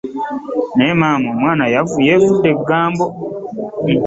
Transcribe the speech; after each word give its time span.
Naye 0.75 0.93
maama, 1.01 1.27
omwana 1.35 1.63
yeevudde 1.73 2.47
eggambo. 2.55 3.05